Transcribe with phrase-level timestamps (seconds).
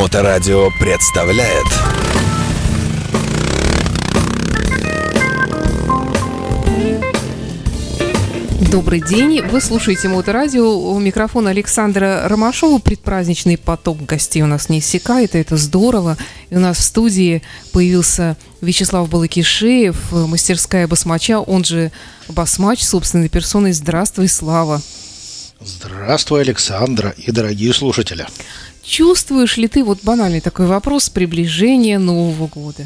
[0.00, 1.66] Моторадио представляет
[8.72, 9.42] Добрый день.
[9.42, 10.74] Вы слушаете Моторадио.
[10.74, 12.78] У микрофона Александра Ромашова.
[12.78, 16.16] Предпраздничный поток гостей у нас не иссякает, и это здорово.
[16.48, 17.42] И у нас в студии
[17.72, 21.92] появился Вячеслав Балакишеев, мастерская басмача, он же
[22.26, 23.72] басмач собственной персоной.
[23.72, 24.80] Здравствуй, Слава.
[25.62, 28.26] Здравствуй, Александра и дорогие слушатели.
[28.82, 32.84] Чувствуешь ли ты, вот банальный такой вопрос, приближение Нового года?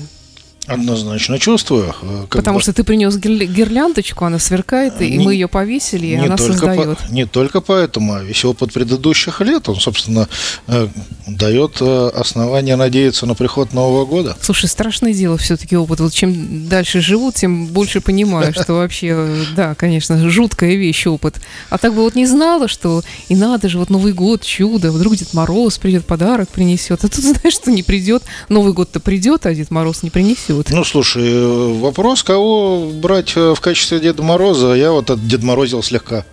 [0.66, 1.94] Однозначно чувствую.
[2.00, 2.62] э, Потому бы...
[2.62, 6.98] что ты принес гирляндочку, она сверкает, и не, мы ее повесили, и она создает.
[6.98, 10.26] По, не только поэтому, а весь опыт предыдущих лет, он, собственно,
[10.66, 10.88] э,
[11.26, 14.36] дает э, основание надеяться на приход Нового года.
[14.40, 16.00] Слушай, страшное дело все-таки опыт.
[16.00, 21.40] Вот чем дальше живут, тем больше понимаю, что вообще, да, конечно, жуткая вещь опыт.
[21.68, 25.16] А так бы вот не знала, что и надо же, вот Новый год, чудо, вдруг
[25.16, 27.04] Дед Мороз придет, подарок принесет.
[27.04, 28.22] А тут знаешь, что не придет.
[28.48, 30.70] Новый год-то придет, а Дед Мороз не принесет растут.
[30.70, 35.82] Ну, слушай, вопрос, кого брать э, в качестве Деда Мороза, я вот от Дед Морозил
[35.82, 36.24] слегка.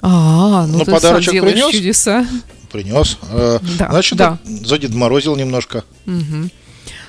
[0.00, 1.70] А, ну, ну ты подарочек сам принес?
[1.70, 2.26] чудеса.
[2.70, 3.18] Принес.
[3.30, 4.38] Э, да, Значит, да.
[4.44, 5.84] за Дед Морозил немножко.
[6.06, 6.50] Угу.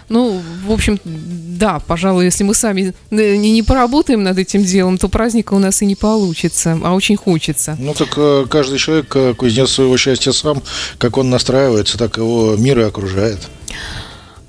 [0.08, 5.10] Ну, в общем, да, пожалуй, если мы сами не, не поработаем над этим делом, то
[5.10, 7.76] праздника у нас и не получится, а очень хочется.
[7.80, 10.62] Ну, так э, каждый человек кузнец своего счастья сам,
[11.00, 13.40] как он настраивается, так его мир и окружает.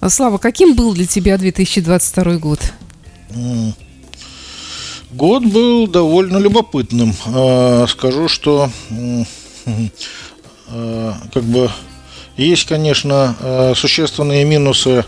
[0.08, 2.60] Слава, каким был для тебя 2022 год?
[5.10, 7.14] Год был довольно любопытным.
[7.26, 8.70] А, скажу, что
[10.68, 11.70] а, как бы
[12.36, 15.04] есть, конечно, а, существенные минусы.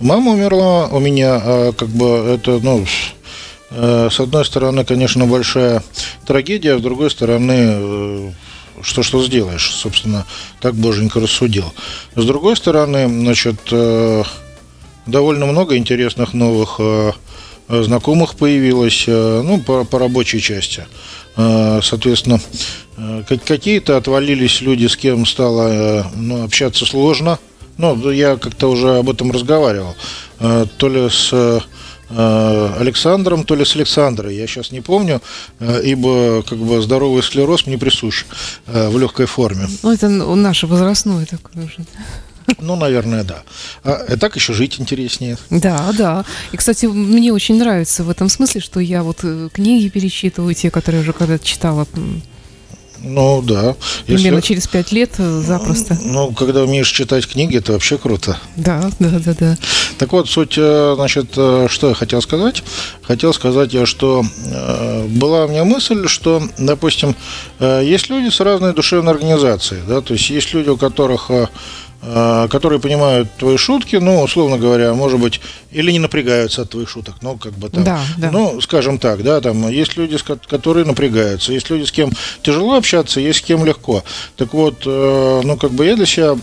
[0.00, 2.84] Мама умерла у меня, как бы это, ну,
[3.70, 5.82] с одной стороны, конечно, большая
[6.26, 8.32] трагедия, с другой стороны, э,
[8.82, 10.26] что что сделаешь, собственно,
[10.60, 11.72] так боженька рассудил.
[12.14, 14.24] С другой стороны, значит, э,
[15.06, 17.12] довольно много интересных новых э,
[17.68, 20.84] знакомых появилось, э, ну, по, по рабочей части.
[21.34, 22.42] Соответственно,
[23.26, 27.38] какие-то отвалились люди, с кем стало ну, общаться сложно.
[27.78, 29.96] Ну, я как-то уже об этом разговаривал.
[30.38, 31.62] То ли с
[32.16, 35.20] Александром, то ли с Александрой, я сейчас не помню,
[35.60, 38.24] ибо как бы здоровый склероз мне присущ
[38.66, 39.68] в легкой форме.
[39.82, 41.84] Ну, это наше возрастное такое уже.
[42.60, 43.42] Ну, наверное, да.
[43.84, 45.38] А так еще жить интереснее.
[45.50, 46.24] Да, да.
[46.50, 50.70] И, кстати, мне очень нравится в этом смысле, что я вот э, книги перечитываю, те,
[50.70, 51.86] которые уже когда-то читала.
[53.02, 53.76] Ну да.
[54.06, 54.48] Примерно Если...
[54.48, 55.98] через пять лет э, запросто.
[56.02, 58.38] Ну, когда умеешь читать книги, это вообще круто.
[58.56, 59.56] Да, да, да, да.
[59.98, 62.62] Так вот, суть, э, значит, что я хотел сказать?
[63.02, 64.24] Хотел сказать я, что
[65.08, 67.14] была у меня мысль, что, допустим,
[67.60, 71.46] есть люди с разной душевной организацией, да, то есть есть люди, у которых Э,
[72.02, 75.40] которые понимают твои шутки, ну, условно говоря, может быть,
[75.70, 78.30] или не напрягаются от твоих шуток, ну, как бы там, да, да.
[78.32, 80.18] ну, скажем так, да, там, есть люди,
[80.48, 82.10] которые напрягаются, есть люди, с кем
[82.42, 84.02] тяжело общаться, есть с кем легко.
[84.36, 86.36] Так вот, э, ну, как бы я для себя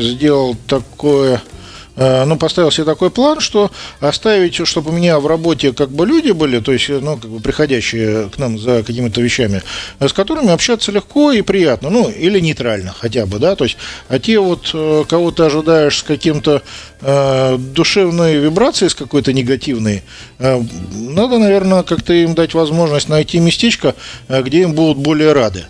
[0.00, 1.53] сделал такое Э,
[1.96, 6.32] ну, поставил себе такой план, что оставить, чтобы у меня в работе как бы люди
[6.32, 9.62] были, то есть, ну, как бы приходящие к нам за какими-то вещами,
[10.00, 13.76] с которыми общаться легко и приятно, ну, или нейтрально хотя бы, да, то есть,
[14.08, 16.62] а те вот, э, кого ты ожидаешь с каким-то
[17.00, 20.02] э, душевной вибрацией, с какой-то негативной,
[20.38, 20.62] э,
[20.92, 23.94] надо, наверное, как-то им дать возможность найти местечко,
[24.28, 25.66] э, где им будут более рады.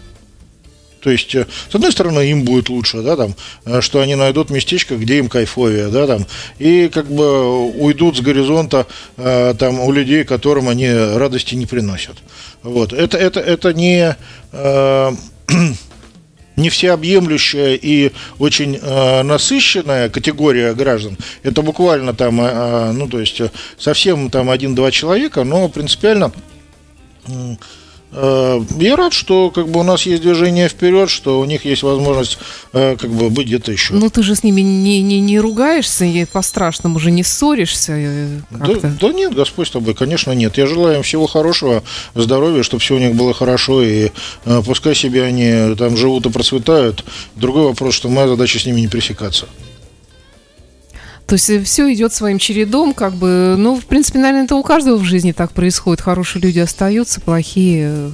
[1.05, 3.35] То есть, э, с одной стороны, им будет лучше, да, там,
[3.67, 6.27] э, что они найдут местечко, где им кайфовее, да, там,
[6.59, 8.87] и как бы уйдут с горизонта
[9.19, 12.17] э, там у людей, которым они радости не приносят.
[12.63, 12.95] Вот.
[12.95, 14.17] Это, это, это не
[16.57, 21.19] не всеобъемлющая и очень э, насыщенная категория граждан.
[21.43, 23.43] Это буквально там, э, ну то есть
[23.77, 26.33] совсем там один-два человека, но принципиально
[27.27, 27.57] э, Э,
[28.15, 32.39] я рад, что как бы у нас есть движение вперед, что у них есть возможность
[32.73, 33.95] э, как бы быть где-то еще.
[33.95, 37.93] Ну ты же с ними не, не, не ругаешься, и по-страшному уже не ссоришься.
[37.97, 40.57] Э, да, да нет, Господь с тобой, конечно, нет.
[40.59, 41.83] Я желаю им всего хорошего,
[42.15, 44.11] здоровья, чтобы все у них было хорошо, и
[44.65, 47.05] пускай себе они там живут и процветают.
[47.35, 49.47] Другой вопрос, что моя задача с ними не пересекаться.
[51.27, 54.97] То есть все идет своим чередом, как бы, ну, в принципе, наверное, это у каждого
[54.97, 56.03] в жизни так происходит.
[56.03, 58.11] Хорошие люди остаются, плохие э,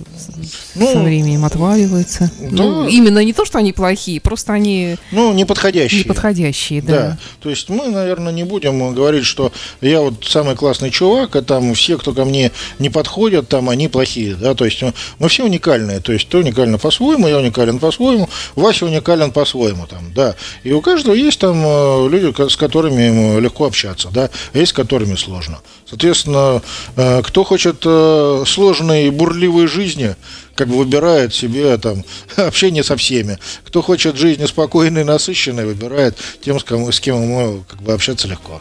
[0.76, 2.30] ну, со временем отваливаются.
[2.40, 2.48] Да.
[2.50, 4.96] Ну, именно не то, что они плохие, просто они...
[5.10, 6.04] Ну, неподходящие.
[6.04, 6.92] Неподходящие, да.
[6.92, 7.18] да.
[7.40, 11.74] То есть мы, наверное, не будем говорить, что я вот самый классный чувак, а там
[11.74, 14.82] все, кто ко мне не подходят, там они плохие, да, то есть
[15.18, 20.12] мы все уникальные, то есть ты уникально по-своему, я уникален по-своему, Вася уникален по-своему, там,
[20.14, 20.36] да.
[20.62, 24.70] И у каждого есть там э, люди, с которыми которыми легко общаться, да, а есть
[24.70, 25.60] с которыми сложно.
[25.88, 26.62] Соответственно,
[26.96, 30.14] э, кто хочет э, сложной и бурливой жизни,
[30.54, 32.04] как бы выбирает себе там
[32.36, 33.38] общение со всеми.
[33.64, 38.28] Кто хочет жизни спокойной насыщенной, выбирает тем, с кем, с кем ему как бы общаться
[38.28, 38.60] легко.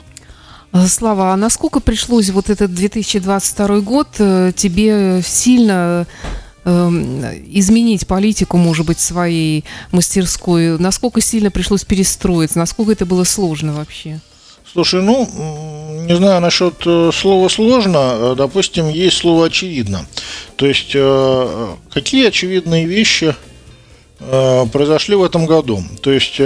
[0.74, 4.07] Э, Слава, а насколько пришлось вот этот 2022 год
[4.56, 6.07] тебе сильно
[6.65, 10.77] изменить политику, может быть, своей мастерской?
[10.77, 12.59] Насколько сильно пришлось перестроиться?
[12.59, 14.19] Насколько это было сложно вообще?
[14.71, 15.27] Слушай, ну,
[16.06, 20.06] не знаю насчет э, слова сложно, э, допустим, есть слово очевидно.
[20.57, 23.36] То есть, э, какие очевидные вещи
[24.19, 25.81] произошли в этом году?
[26.01, 26.42] То есть,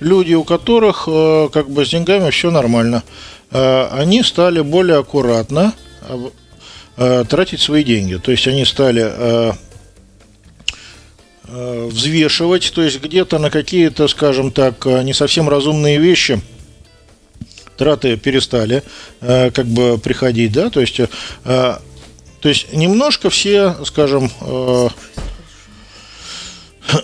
[0.00, 3.02] люди, у которых как бы с деньгами все нормально,
[3.50, 5.74] они стали более аккуратно
[6.96, 8.14] тратить свои деньги.
[8.14, 9.54] То есть, они стали
[11.44, 16.40] взвешивать, то есть где-то на какие-то, скажем так, не совсем разумные вещи–
[17.80, 18.82] траты перестали
[19.22, 21.06] э, как бы приходить, да, то есть, э,
[21.44, 24.88] то есть немножко все, скажем, э,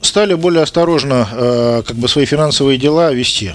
[0.00, 3.52] стали более осторожно как бы свои финансовые дела вести.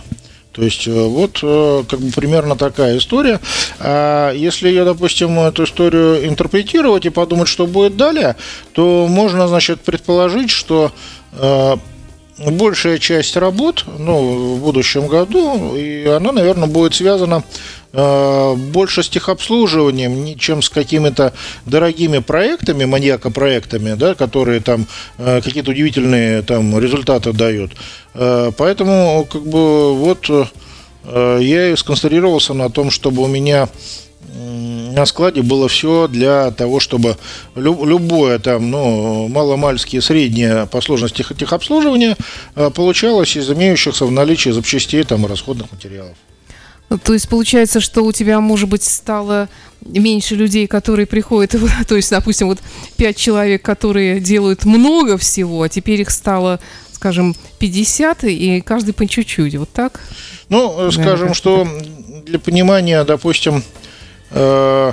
[0.53, 3.41] То есть вот как бы примерно такая история.
[3.79, 8.37] А если я, допустим, эту историю интерпретировать и подумать, что будет далее,
[8.71, 10.93] то можно, значит, предположить, что
[12.37, 17.43] большая часть работ ну, в будущем году, и она, наверное, будет связана
[17.93, 21.33] э, больше с техобслуживанием, чем с какими-то
[21.65, 24.85] дорогими проектами, маньяко-проектами, да, которые там
[25.17, 27.71] э, какие-то удивительные там результаты дают.
[28.13, 30.29] Э, поэтому, как бы, вот
[31.07, 33.69] я и сконцентрировался на том, чтобы у меня
[34.35, 37.17] на складе было все для того, чтобы
[37.55, 42.17] любое там, ну, маломальские, среднее по сложности техобслуживания
[42.55, 46.15] э, получалось из имеющихся в наличии запчастей там и расходных материалов.
[46.89, 49.49] Ну, то есть получается, что у тебя, может быть, стало
[49.81, 51.55] меньше людей, которые приходят,
[51.87, 52.59] то есть, допустим, вот
[52.97, 56.59] пять человек, которые делают много всего, а теперь их стало,
[56.91, 60.01] скажем, 50, и каждый по чуть-чуть, вот так?
[60.49, 61.67] Ну, Наверное, скажем, что
[62.25, 63.63] для понимания, допустим,
[64.35, 64.91] Э,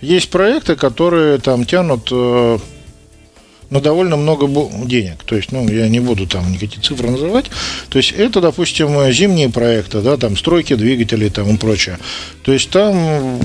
[0.00, 2.58] есть проекты, которые там тянут э,
[3.70, 4.46] на довольно много
[4.86, 5.24] денег.
[5.24, 7.46] То есть, ну, я не буду там никакие цифры называть.
[7.88, 11.98] То есть, это, допустим, зимние проекты, да, там стройки двигателей там и прочее.
[12.44, 13.40] То есть, там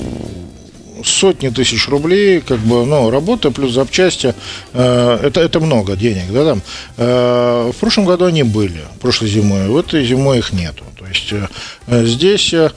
[1.04, 4.34] сотни тысяч рублей, как бы, ну, работа плюс запчасти,
[4.72, 6.62] э, это, это много денег, да, там.
[6.96, 10.84] Э, в прошлом году они были, прошлой зимой, в этой зимой их нету.
[11.12, 12.68] Есть э, здесь э,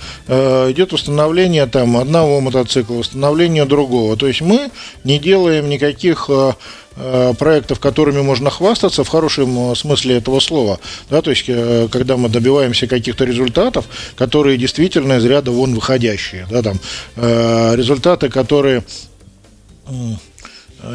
[0.72, 4.18] идет установление там одного мотоцикла, установление другого.
[4.18, 4.70] То есть мы
[5.04, 6.54] не делаем никаких э,
[6.98, 10.80] Э, проектов, которыми можно хвастаться в хорошем э, смысле этого слова.
[11.10, 13.86] Да, то есть, э, когда мы добиваемся каких-то результатов,
[14.16, 16.48] которые действительно из ряда вон выходящие.
[16.50, 16.80] Да, там,
[17.18, 18.84] результаты, которые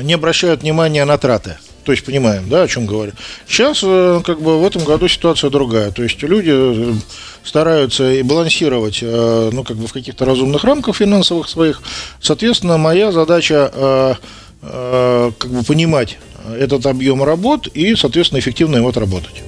[0.02, 1.58] не обращают внимания на траты.
[1.84, 3.12] То есть понимаем, да, о чем говорю.
[3.48, 5.90] Сейчас, как бы, в этом году ситуация другая.
[5.90, 6.94] То есть люди
[7.44, 11.82] стараются и балансировать, ну, как бы в каких-то разумных рамках финансовых своих.
[12.20, 14.18] Соответственно, моя задача
[14.62, 16.18] Э, как бы понимать
[16.58, 19.42] этот объем работ и, соответственно, эффективно его отработать.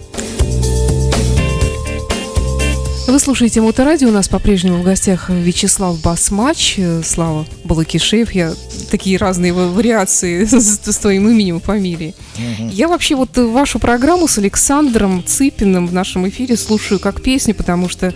[3.08, 4.08] Вы слушаете Моторадио.
[4.08, 8.32] У нас по-прежнему в гостях Вячеслав Басмач, Слава Балакишеев.
[8.32, 8.54] Я
[8.90, 12.14] такие разные вариации с, с твоим именем и фамилией.
[12.36, 12.70] Угу.
[12.70, 17.88] Я вообще вот вашу программу с Александром Цыпиным в нашем эфире слушаю как песню, потому
[17.88, 18.14] что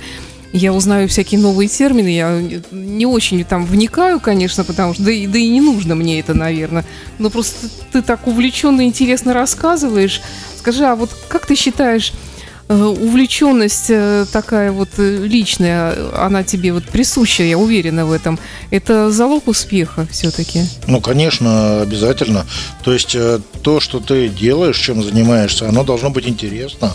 [0.52, 2.40] я узнаю всякие новые термины, я
[2.70, 6.32] не очень там вникаю, конечно, потому что, да и, да и не нужно мне это,
[6.32, 6.86] наверное,
[7.18, 10.22] но просто ты так увлеченно и интересно рассказываешь.
[10.56, 12.25] Скажи, а вот как ты считаешь, э,
[12.68, 18.38] увлеченность э, такая вот э, личная, она тебе вот присуща, я уверена в этом.
[18.70, 20.62] Это залог успеха все-таки?
[20.86, 22.46] Ну, конечно, обязательно.
[22.82, 23.16] То есть
[23.62, 26.92] то, что ты делаешь, чем занимаешься, оно должно быть интересно.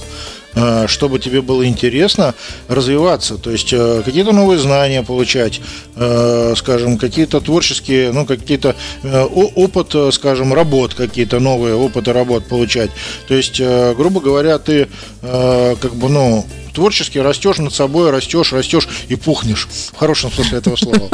[0.54, 2.36] Э, чтобы тебе было интересно
[2.68, 5.62] развиваться, то есть э, какие-то новые знания получать,
[5.96, 8.76] э, скажем, какие-то творческие, ну, какие-то
[9.34, 12.92] опыт, скажем, работ, какие-то новые опыты работ получать.
[13.28, 14.88] То есть, грубо говоря, ты
[15.22, 19.68] как бы, ну, творчески растешь над собой, растешь, растешь и пухнешь.
[19.94, 21.10] В хорошем смысле этого слова.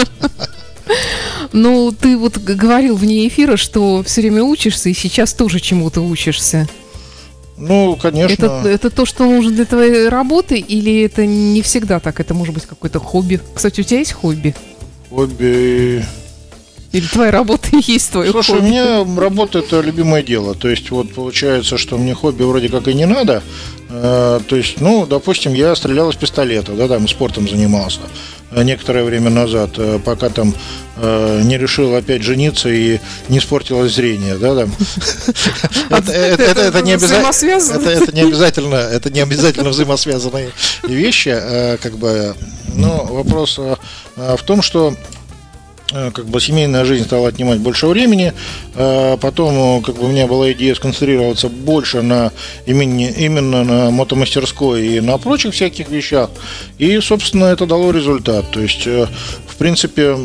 [1.53, 6.67] Ну, ты вот говорил вне эфира, что все время учишься, и сейчас тоже чему-то учишься.
[7.57, 8.45] Ну, конечно.
[8.45, 12.19] Это, это то, что нужно для твоей работы, или это не всегда так?
[12.19, 13.39] Это может быть какое-то хобби.
[13.53, 14.55] Кстати, у тебя есть хобби?
[15.09, 16.05] Хобби.
[16.91, 18.65] Или твоя работа и есть твое Слушай, хобби?
[18.65, 20.53] у меня работа это любимое дело.
[20.53, 23.41] То есть, вот получается, что мне хобби вроде как и не надо.
[23.89, 28.01] Э, то есть, ну, допустим, я стрелял из пистолета, да, там спортом занимался
[28.51, 30.54] некоторое время назад, э, пока там
[30.96, 33.00] э, не решил опять жениться и
[33.30, 34.74] не испортилось зрение, да, там.
[35.89, 37.27] Это- не обязательно.
[38.04, 40.51] Это не обязательно, это не обязательно взаимосвязанные
[40.84, 42.36] вещи, э, как бы.
[42.74, 43.75] Но вопрос э,
[44.16, 45.26] э, в том, что э,
[45.91, 48.34] как бы семейная жизнь стала отнимать больше времени.
[48.75, 52.32] Э, Потом э, как бы у меня была идея сконцентрироваться больше на
[52.65, 56.29] имени, именно на мотомастерской и на прочих всяких вещах.
[56.77, 58.51] И, собственно, это дало результат.
[58.51, 59.08] То есть, э,
[59.48, 60.15] в принципе,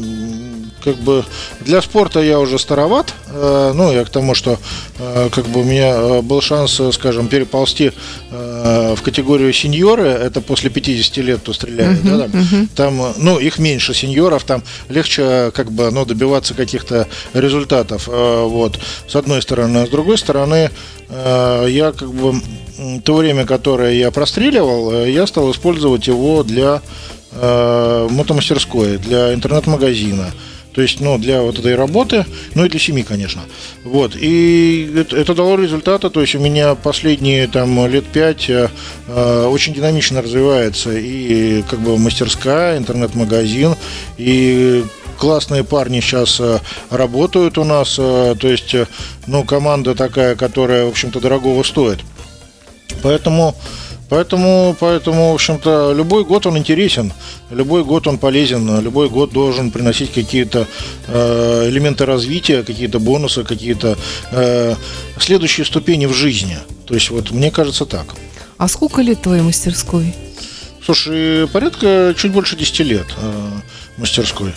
[0.85, 1.25] как бы
[1.61, 3.15] для спорта я уже староват.
[3.29, 4.59] Э, Ну, я к тому, что
[4.99, 7.93] э, как бы у меня э, был шанс, скажем, переползти
[8.31, 10.09] в категорию сеньоры.
[10.09, 12.03] Это после 50 лет, кто стреляет.
[12.05, 17.07] да, там, там, э, ну, их меньше сеньоров, там легче как бы, ну, добиваться каких-то
[17.35, 18.09] результатов.
[18.09, 19.79] Вот, с одной стороны.
[19.79, 20.71] А с другой стороны,
[21.11, 22.41] я как бы
[23.05, 26.81] то время, которое я простреливал, я стал использовать его для
[27.33, 30.31] э, мотомастерской, для интернет-магазина.
[30.75, 32.25] То есть, ну, для вот этой работы,
[32.55, 33.43] ну и для семьи, конечно.
[33.85, 34.17] Вот.
[34.17, 36.09] И это, это дало результаты.
[36.11, 38.69] То есть у меня последние там лет пять э,
[39.07, 43.77] э, очень динамично развивается и как бы мастерская, интернет-магазин,
[44.17, 44.85] и
[45.19, 46.59] классные парни сейчас э,
[46.91, 47.97] работают у нас.
[47.99, 48.75] э, То есть,
[49.27, 52.01] ну, команда такая, которая, в общем-то, дорогого стоит.
[53.03, 53.55] Поэтому,
[54.13, 57.15] поэтому, поэтому, в общем-то, любой год он интересен,
[57.51, 60.67] любой год он полезен, любой год должен приносить какие-то
[61.09, 63.97] э, элементы развития, какие-то бонусы, какие-то
[64.33, 64.75] э,
[65.19, 66.59] следующие ступени в жизни.
[66.87, 68.15] То есть, вот мне кажется так.
[68.59, 70.15] А сколько лет твоей мастерской?
[70.85, 73.51] Слушай, порядка чуть больше 10 лет э,
[73.97, 74.53] мастерской.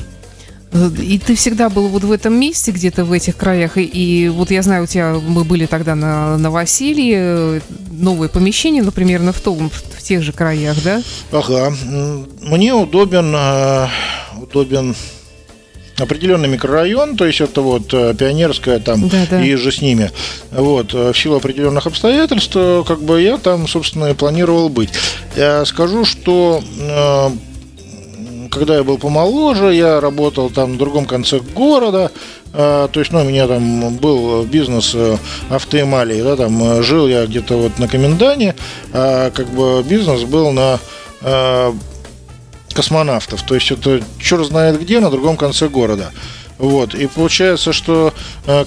[0.75, 3.77] Э, И ты всегда был вот в этом месте, где-то в этих краях.
[3.77, 7.60] И, и вот я знаю, у тебя мы были тогда на новоселье, э,
[7.91, 11.01] новое помещение, например, на в, том, в тех же краях, да?
[11.32, 11.74] Ага.
[12.41, 13.88] Мне удобен, э,
[14.41, 14.96] удобен
[15.98, 19.41] определенный микрорайон, то есть это вот Пионерская там Да-да.
[19.41, 20.12] и же с ними.
[20.51, 22.51] Вот, в силу определенных обстоятельств,
[22.86, 24.89] как бы я там, собственно, и планировал быть.
[25.38, 26.62] Я скажу, что
[28.56, 32.12] когда я был помоложе, я работал там на другом конце города,
[32.54, 35.18] э, то есть, ну, у меня там был бизнес э,
[35.50, 38.56] автоэмалии, да, там э, жил я где-то вот на Комендане,
[38.94, 40.80] а как бы бизнес был на
[42.74, 46.12] космонавтов, то есть это черт знает где, на другом конце города.
[46.60, 48.14] Вот, и получается, что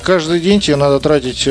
[0.02, 1.48] каждый день тебе надо тратить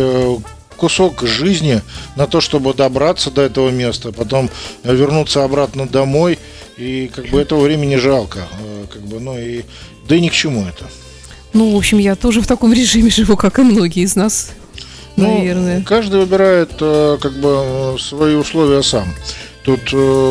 [0.76, 1.82] кусок жизни
[2.18, 4.50] на то, чтобы добраться до этого места, потом
[4.84, 6.40] вернуться обратно домой,
[6.78, 9.64] и как бы этого времени жалко, э, как бы, ну и
[10.08, 10.86] да и ни к чему это.
[11.54, 14.52] Ну, в общем, я тоже в таком режиме живу, как и многие из нас,
[15.16, 15.82] Ну, наверное.
[15.84, 19.08] каждый выбирает э, как бы э, свои условия сам.
[19.64, 19.82] Тут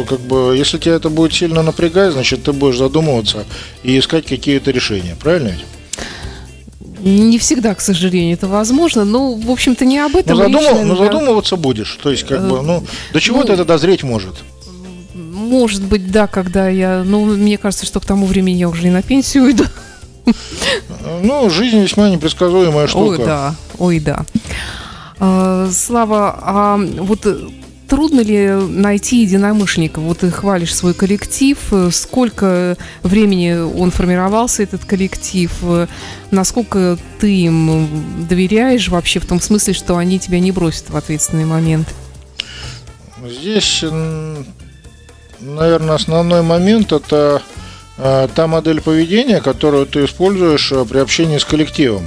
[0.08, 3.44] как бы, если тебя это будет сильно напрягать, значит ты будешь задумываться
[3.82, 5.64] и искать какие-то решения, правильно ведь?
[7.04, 9.04] Не всегда, к сожалению, это возможно.
[9.04, 11.04] Ну, в общем-то, не об Но, этом задумал- речь, но наверное.
[11.04, 11.98] задумываться будешь.
[12.02, 14.36] То есть, как бы, ну, до чего ну, то это дозреть может?
[15.46, 17.02] Может быть, да, когда я...
[17.04, 19.64] Ну, мне кажется, что к тому времени я уже и на пенсию уйду.
[21.22, 23.08] Ну, жизнь весьма непредсказуемая штука.
[23.08, 24.26] Ой, да, ой, да.
[25.20, 27.26] А, Слава, а вот
[27.88, 30.02] трудно ли найти единомышленников?
[30.02, 31.56] Вот ты хвалишь свой коллектив.
[31.92, 35.52] Сколько времени он формировался, этот коллектив?
[36.32, 41.44] Насколько ты им доверяешь вообще в том смысле, что они тебя не бросят в ответственный
[41.44, 41.94] момент?
[43.24, 43.84] Здесь,
[45.40, 47.42] наверное, основной момент это
[47.98, 52.06] э, та модель поведения, которую ты используешь э, при общении с коллективом.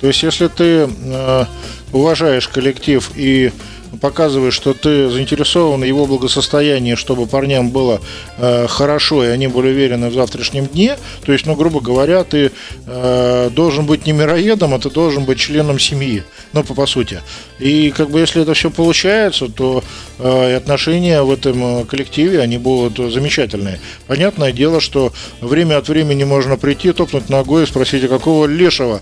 [0.00, 1.44] То есть, если ты э,
[1.92, 3.52] уважаешь коллектив и
[4.00, 8.00] показываешь, что ты заинтересован в его благосостоянии, чтобы парням было
[8.38, 10.96] хорошо, и они были уверены в завтрашнем дне,
[11.26, 12.52] то есть, ну, грубо говоря, ты
[12.86, 16.22] должен быть не мироедом, а ты должен быть членом семьи,
[16.52, 17.22] ну, по, по сути.
[17.58, 19.84] И как бы если это все получается, то
[20.18, 23.80] э, отношения в этом коллективе, они будут замечательные.
[24.06, 29.00] Понятное дело, что время от времени можно прийти, топнуть ногой и спросить, а какого лешего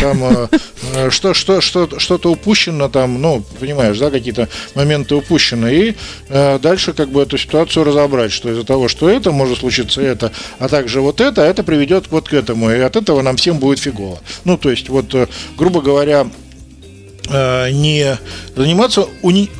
[0.00, 0.48] там
[1.10, 5.96] что, что, что, что-то упущено там, ну, понимаешь, да, какие-то моменты упущены, и
[6.28, 10.68] дальше как бы эту ситуацию разобрать, что из-за того, что это может случиться это, а
[10.68, 14.18] также вот это, это приведет вот к этому, и от этого нам всем будет фигово.
[14.44, 15.14] Ну, то есть, вот,
[15.56, 16.43] грубо говоря, Э,
[17.28, 18.18] не
[18.54, 19.50] заниматься уни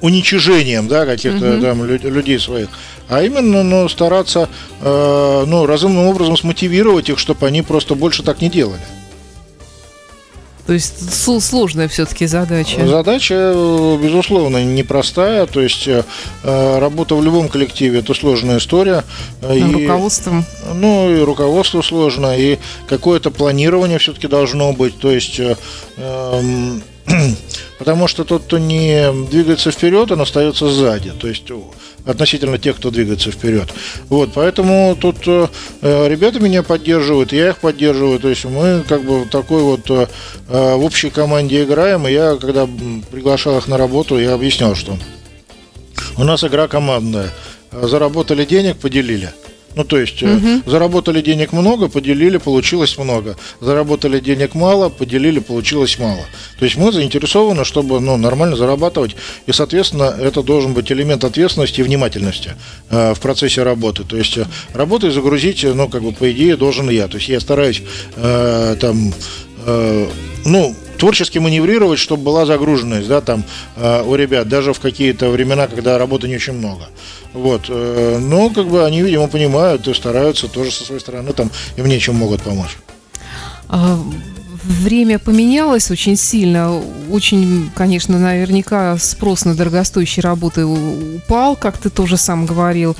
[0.00, 1.62] уничижением да, каких-то угу.
[1.62, 2.68] там людей своих,
[3.08, 4.48] а именно ну, стараться
[4.80, 8.82] э, ну, разумным образом смотивировать их, чтобы они просто больше так не делали.
[10.66, 11.12] То есть
[11.42, 12.86] сложная все-таки задача.
[12.86, 13.52] Задача,
[14.00, 15.46] безусловно, непростая.
[15.46, 16.04] То есть э,
[16.78, 19.04] работа в любом коллективе это сложная история.
[19.42, 20.44] А и, руководством.
[20.74, 24.98] Ну, и руководство сложно, и какое-то планирование все-таки должно быть.
[25.00, 25.56] То есть э,
[25.96, 26.82] эм,
[27.78, 31.10] Потому что тот, кто не двигается вперед, он остается сзади.
[31.10, 31.44] То есть
[32.04, 33.72] относительно тех, кто двигается вперед.
[34.08, 35.48] Вот, поэтому тут э,
[36.08, 38.18] ребята меня поддерживают, я их поддерживаю.
[38.18, 40.06] То есть мы как бы такой вот э,
[40.48, 42.06] в общей команде играем.
[42.06, 42.68] И я, когда
[43.10, 44.96] приглашал их на работу, я объяснял, что
[46.16, 47.30] у нас игра командная.
[47.72, 49.32] Заработали денег, поделили.
[49.74, 50.62] Ну, то есть угу.
[50.66, 53.36] заработали денег много, поделили, получилось много.
[53.60, 56.24] Заработали денег мало, поделили, получилось мало.
[56.58, 59.16] То есть мы заинтересованы, чтобы ну, нормально зарабатывать.
[59.46, 62.52] И, соответственно, это должен быть элемент ответственности и внимательности
[62.90, 64.04] э, в процессе работы.
[64.04, 67.08] То есть э, работой загрузить, ну, как бы, по идее, должен я.
[67.08, 67.82] То есть я стараюсь
[68.16, 69.12] э, там,
[69.66, 70.08] э,
[70.44, 73.42] ну, творчески маневрировать, чтобы была загруженность, да, там
[73.76, 76.88] э, у ребят, даже в какие-то времена, когда работы не очень много.
[77.32, 77.66] Вот.
[77.68, 81.82] Э, но как бы они, видимо, понимают и стараются тоже со своей стороны там и
[81.82, 82.76] мне чем могут помочь.
[83.68, 83.98] А,
[84.64, 86.80] время поменялось очень сильно.
[87.10, 92.96] Очень, конечно, наверняка спрос на дорогостоящие работы упал, как ты тоже сам говорил.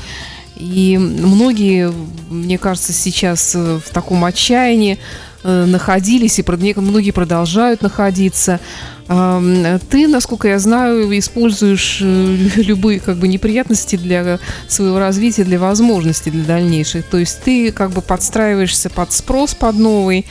[0.56, 1.92] И многие,
[2.30, 4.98] мне кажется, сейчас э, в таком отчаянии
[5.44, 6.44] Э, находились, и
[6.76, 8.60] многие продолжают находиться.
[9.06, 12.04] Ты, насколько я знаю, используешь э,
[12.56, 17.04] любые как бы неприятности для своего развития, для возможностей для дальнейших.
[17.06, 20.26] То есть ты как бы подстраиваешься под спрос, под новый.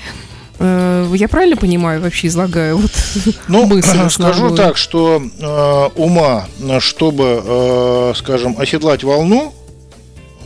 [0.59, 2.91] Э, я правильно понимаю, вообще излагаю вот
[3.47, 3.97] ну, мысль?
[4.09, 6.47] Скажу так, что э, ума,
[6.79, 9.53] чтобы, э, скажем, оседлать волну,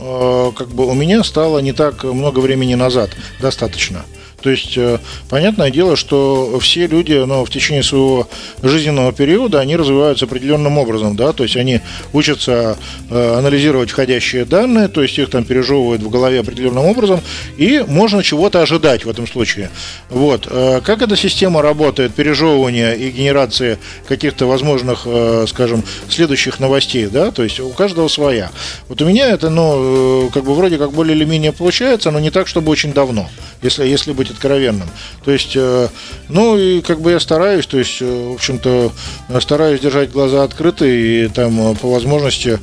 [0.00, 4.04] э, как бы у меня стало не так много времени назад, достаточно.
[4.46, 8.28] То есть, э, понятное дело, что все люди ну, в течение своего
[8.62, 11.80] жизненного периода, они развиваются определенным образом, да, то есть они
[12.12, 12.78] учатся
[13.10, 17.20] э, анализировать входящие данные, то есть их там пережевывают в голове определенным образом,
[17.56, 19.68] и можно чего-то ожидать в этом случае.
[20.10, 20.46] Вот.
[20.48, 25.08] Э, как эта система работает, пережевывания и генерации каких-то возможных,
[25.48, 28.52] скажем, следующих новостей, да, то есть у каждого своя.
[28.88, 32.30] Вот у меня это, ну, как бы вроде как более или менее получается, но не
[32.30, 33.28] так, чтобы очень давно,
[33.60, 34.88] если, если быть откровенным.
[35.24, 35.88] То есть, э,
[36.28, 38.92] ну и как бы я стараюсь, то есть, э, в общем-то,
[39.40, 42.58] стараюсь держать глаза открыты и там э, по возможности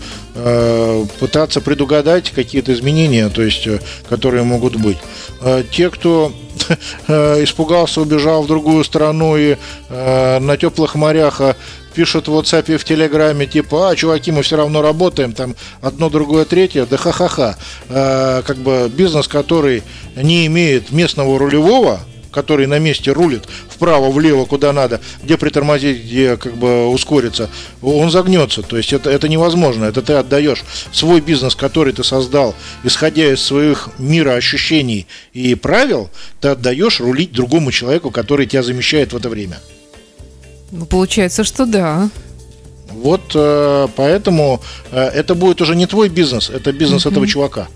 [1.19, 3.67] пытаться предугадать какие-то изменения, то есть,
[4.09, 4.97] которые могут быть.
[5.71, 6.33] Те, кто
[7.07, 9.57] испугался, убежал в другую страну и
[9.91, 11.55] на теплых морях а
[11.93, 16.09] пишут в WhatsApp и в Телеграме, типа, а, чуваки, мы все равно работаем, там, одно,
[16.09, 17.57] другое, третье, да ха-ха-ха.
[17.89, 19.83] А, как бы бизнес, который
[20.15, 21.99] не имеет местного рулевого,
[22.33, 27.49] который на месте рулит вправо, влево, куда надо, где притормозить, где как бы ускориться,
[27.81, 28.61] он загнется.
[28.63, 29.85] То есть это, это невозможно.
[29.85, 36.09] Это ты отдаешь свой бизнес, который ты создал, исходя из своих мира ощущений и правил,
[36.41, 39.59] ты отдаешь рулить другому человеку, который тебя замещает в это время.
[40.73, 42.09] Ну, получается, что да.
[42.89, 44.59] Вот э, поэтому
[44.91, 47.11] э, это будет уже не твой бизнес, это бизнес mm-hmm.
[47.11, 47.67] этого чувака.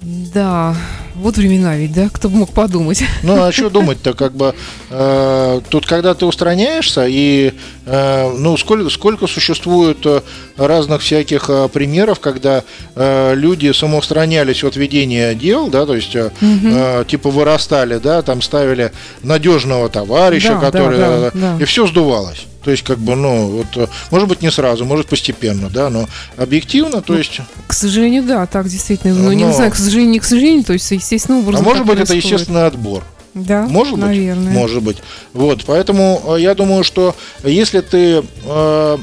[0.00, 0.74] Да,
[1.14, 2.08] вот времена ведь, да?
[2.12, 3.04] Кто бы мог подумать?
[3.22, 4.54] Ну, а что думать-то, как бы,
[4.90, 7.52] э, тут, когда ты устраняешься, и,
[7.86, 10.22] э, ну, сколько, сколько существует э,
[10.56, 16.30] разных всяких э, примеров, когда э, люди самоустранялись от ведения дел, да, то есть, э,
[16.40, 17.04] угу.
[17.04, 21.56] типа, вырастали, да, там ставили надежного товарища, да, который, да, да, да.
[21.60, 22.46] и все сдувалось.
[22.62, 26.08] То есть, как бы, ну, вот, э, может быть, не сразу, может, постепенно, да, но
[26.36, 27.40] объективно, то ну, есть...
[27.66, 29.14] К сожалению, да, так действительно.
[29.14, 29.32] Ну, но...
[29.32, 31.64] не знаю, к сожалению, не к сожалению, то есть, естественно, образом.
[31.64, 32.24] А может быть, происходит.
[32.24, 33.04] это естественный отбор.
[33.34, 34.46] Да, может наверное.
[34.46, 34.96] быть, может быть.
[35.32, 38.98] Вот, поэтому э, я думаю, что если ты э,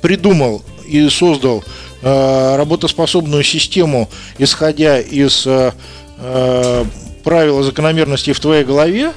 [0.00, 1.64] придумал и создал
[2.02, 5.72] э, работоспособную систему, исходя из э,
[6.18, 6.84] э
[7.24, 9.12] правил закономерностей в твоей голове,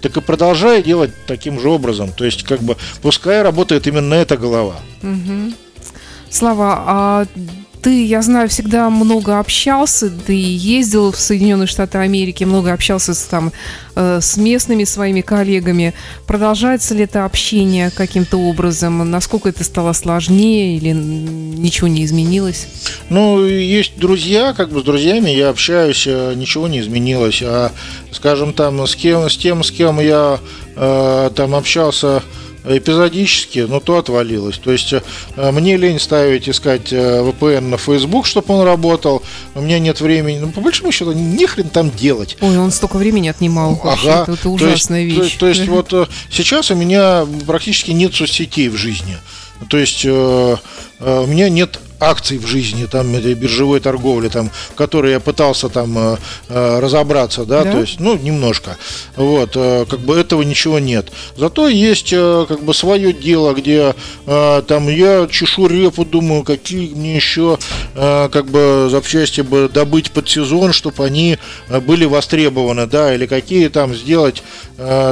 [0.00, 2.12] так и продолжай делать таким же образом.
[2.12, 4.76] То есть, как бы, пускай работает именно эта голова.
[5.02, 5.54] Угу.
[6.30, 7.26] Слава, а
[7.82, 13.22] ты, я знаю, всегда много общался, ты ездил в Соединенные Штаты Америки, много общался с,
[13.22, 13.52] там,
[13.94, 15.94] э, с местными своими коллегами.
[16.26, 19.10] Продолжается ли это общение каким-то образом?
[19.10, 22.66] Насколько это стало сложнее или ничего не изменилось?
[23.08, 27.42] Ну, есть друзья, как бы с друзьями я общаюсь, э, ничего не изменилось.
[27.42, 27.72] А,
[28.12, 30.38] скажем, там, с, кем, с тем, с кем я
[30.76, 32.22] э, там общался
[32.64, 34.58] эпизодически, но то отвалилось.
[34.58, 35.02] То есть э,
[35.52, 39.22] мне лень ставить, искать э, VPN на Facebook, чтобы он работал.
[39.54, 40.38] У меня нет времени.
[40.38, 42.36] Ну, по большому счету, ни хрен там делать.
[42.40, 43.80] Ой, он столько времени отнимал.
[43.82, 44.22] Ага.
[44.22, 45.32] Это, это ужасная то есть, вещь.
[45.34, 49.16] То, то есть вот э, сейчас у меня практически нет соцсетей в жизни.
[49.68, 50.56] То есть у
[51.00, 55.96] меня нет акций в жизни, там, этой биржевой торговли, там, в которой я пытался там
[55.98, 56.16] э,
[56.48, 58.76] э, разобраться, да, да, то есть, ну, немножко.
[59.16, 61.12] Вот, э, как бы этого ничего нет.
[61.36, 67.58] Зато есть как бы свое дело, где там я чешу репу, думаю, какие мне еще
[67.94, 73.94] как бы запчасти бы добыть под сезон, чтобы они были востребованы, да, или какие там
[73.94, 74.42] сделать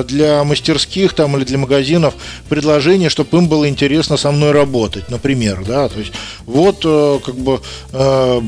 [0.04, 2.14] для мастерских там или для магазинов
[2.48, 6.12] предложения, чтобы им было интересно со мной работать, например, да, то есть
[6.46, 7.60] вот э, как бы
[7.92, 8.40] э,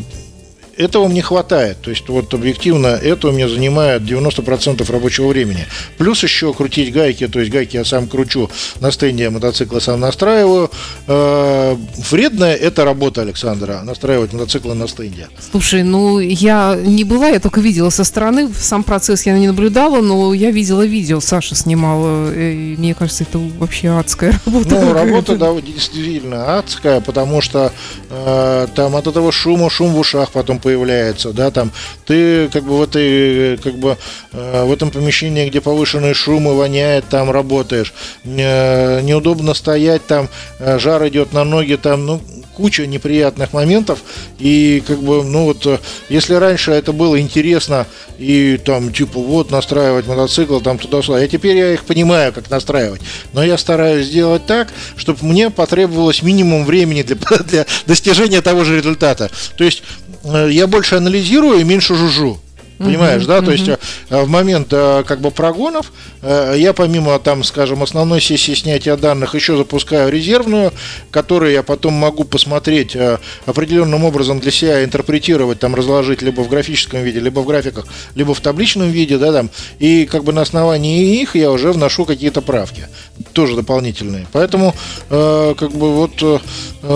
[0.81, 1.81] этого мне хватает.
[1.83, 5.67] То есть вот объективно это у меня занимает 90% рабочего времени.
[5.99, 10.71] Плюс еще крутить гайки, то есть гайки я сам кручу на стенде, мотоциклы сам настраиваю.
[11.07, 11.77] Э,
[12.11, 15.29] вредная это работа Александра, настраивать мотоциклы на стенде.
[15.51, 20.01] Слушай, ну я не была, я только видела со стороны, сам процесс я не наблюдала,
[20.01, 24.81] но я видела видео, Саша снимала, и мне кажется, это вообще адская работа.
[24.81, 27.73] Ну, работа, да, действительно адская, потому что
[28.09, 31.73] э, там от этого шума, шум в ушах потом появляется появляется, да, там
[32.07, 33.97] ты как бы в этой, как бы
[34.33, 37.93] э, в этом помещении, где повышенные шумы воняет, там работаешь,
[38.25, 40.29] э, неудобно стоять, там
[40.61, 42.21] э, жар идет на ноги, там, ну,
[42.61, 44.01] куча неприятных моментов.
[44.39, 47.87] И как бы, ну вот, если раньше это было интересно
[48.19, 53.01] и там, типа, вот настраивать мотоцикл там туда-сюда, я теперь я их понимаю, как настраивать.
[53.33, 58.77] Но я стараюсь сделать так, чтобы мне потребовалось минимум времени для, для достижения того же
[58.77, 59.31] результата.
[59.57, 59.83] То есть
[60.25, 62.39] я больше анализирую и меньше жужжу.
[62.81, 63.43] Понимаешь, да?
[63.43, 63.77] То есть э,
[64.09, 69.35] в момент э, как бы прогонов э, я помимо там, скажем, основной сессии снятия данных
[69.35, 70.73] еще запускаю резервную,
[71.11, 72.97] которую я потом могу посмотреть
[73.45, 78.33] определенным образом для себя интерпретировать, там разложить либо в графическом виде, либо в графиках, либо
[78.33, 79.51] в табличном виде, да, там.
[79.79, 82.89] И как бы на основании их я уже вношу какие-то правки,
[83.35, 84.27] тоже дополнительные.
[84.33, 84.75] Поэтому
[85.11, 86.43] как бы вот,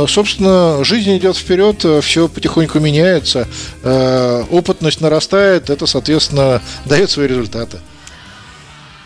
[0.08, 3.46] собственно, жизнь идет вперед, все потихоньку меняется,
[3.82, 7.78] опытность нарастает это, соответственно, дает свои результаты.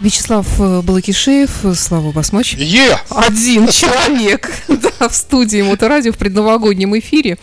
[0.00, 2.54] Вячеслав э, Балакишеев, Слава Басмач.
[2.54, 2.98] Yeah!
[3.10, 7.36] Один человек да, в студии Моторадио в предновогоднем эфире.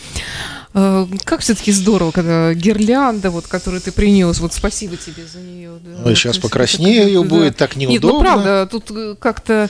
[0.73, 5.71] Э, как все-таки здорово, когда гирлянда, вот, которую ты принес, вот спасибо тебе за нее.
[5.83, 6.03] Да.
[6.05, 7.27] Ой, сейчас покраснею да.
[7.27, 7.93] будет, так неудобно.
[7.93, 9.69] Нет, ну правда, тут э, как-то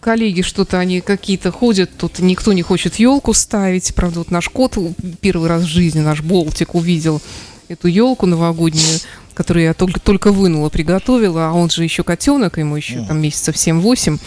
[0.00, 3.92] коллеги что-то, они какие-то ходят, тут никто не хочет елку ставить.
[3.92, 4.78] Правда, вот наш кот
[5.20, 7.20] первый раз в жизни, наш Болтик увидел
[7.68, 9.00] эту елку новогоднюю,
[9.34, 13.54] которую я только, только вынула, приготовила, а он же еще котенок, ему еще там месяцев
[13.56, 14.18] 7-8.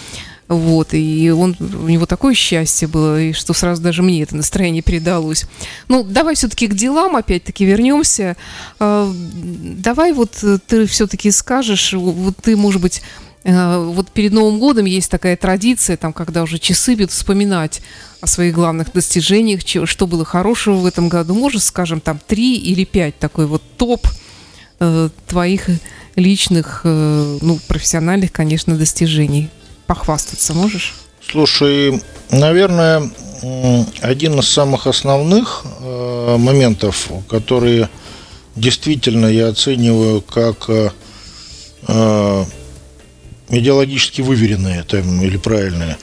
[0.48, 4.82] Вот, и он, у него такое счастье было, и что сразу даже мне это настроение
[4.82, 5.46] передалось.
[5.88, 8.36] Ну, давай все-таки к делам опять-таки вернемся.
[8.78, 14.86] А, давай вот ты все-таки скажешь, вот ты, может быть, Э, вот перед Новым годом
[14.86, 17.82] есть такая традиция, там, когда уже часы будут вспоминать
[18.22, 21.34] о своих главных достижениях, что было хорошего в этом году.
[21.34, 24.08] Можешь, скажем, там три или пять такой вот топ
[24.80, 25.68] э, твоих
[26.16, 29.50] личных, э, ну, профессиональных, конечно, достижений.
[29.88, 30.94] Похвастаться можешь?
[31.28, 33.10] Слушай, наверное,
[34.02, 37.90] один из самых основных э, моментов, которые
[38.56, 40.90] действительно я оцениваю как э,
[41.88, 42.46] э
[43.52, 45.98] идеологически выверенные там, или правильные,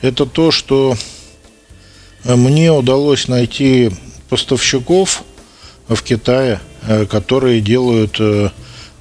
[0.00, 0.96] это то, что
[2.24, 3.90] э, мне удалось найти
[4.28, 5.22] поставщиков
[5.88, 8.50] в Китае, э, которые делают э,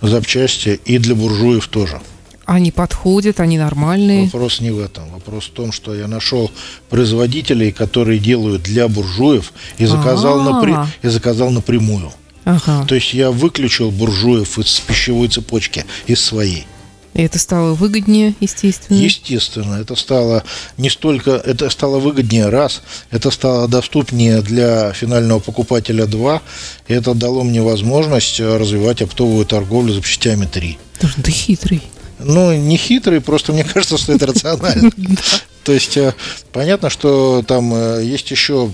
[0.01, 2.01] запчасти и для буржуев тоже.
[2.45, 4.25] Они подходят, они нормальные.
[4.25, 5.09] Вопрос не в этом.
[5.11, 6.51] Вопрос в том, что я нашел
[6.89, 10.75] производителей, которые делают для буржуев и заказал, напри...
[11.01, 12.11] и заказал напрямую.
[12.43, 12.85] Ага.
[12.85, 16.67] То есть я выключил буржуев из пищевой цепочки, из своей.
[17.13, 18.97] И это стало выгоднее, естественно?
[18.97, 19.75] Естественно.
[19.75, 20.43] Это стало
[20.77, 21.31] не столько...
[21.31, 22.81] Это стало выгоднее, раз.
[23.11, 26.41] Это стало доступнее для финального покупателя, два.
[26.87, 30.77] И это дало мне возможность развивать оптовую торговлю запчастями, три.
[31.23, 31.81] Ты хитрый.
[32.19, 34.91] ну, не хитрый, просто мне кажется, что это рационально.
[35.63, 36.13] То есть э,
[36.51, 38.71] понятно, что там э, есть еще